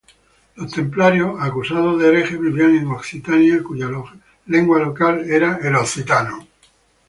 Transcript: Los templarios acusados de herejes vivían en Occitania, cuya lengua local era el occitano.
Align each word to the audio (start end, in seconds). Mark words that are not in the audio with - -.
Los 0.55 0.71
templarios 0.71 1.39
acusados 1.39 1.99
de 2.01 2.07
herejes 2.07 2.39
vivían 2.39 2.75
en 2.75 2.87
Occitania, 2.87 3.61
cuya 3.61 3.87
lengua 4.47 4.79
local 4.79 5.29
era 5.29 5.59
el 5.61 5.75
occitano. 5.75 6.47